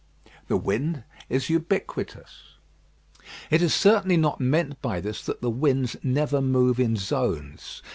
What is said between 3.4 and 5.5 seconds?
It is certainly not meant by this that